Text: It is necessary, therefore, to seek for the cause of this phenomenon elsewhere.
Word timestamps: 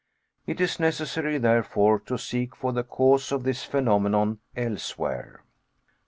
It 0.47 0.59
is 0.59 0.79
necessary, 0.79 1.37
therefore, 1.37 1.99
to 2.07 2.17
seek 2.17 2.55
for 2.55 2.73
the 2.73 2.83
cause 2.83 3.31
of 3.31 3.43
this 3.43 3.63
phenomenon 3.63 4.39
elsewhere. 4.55 5.43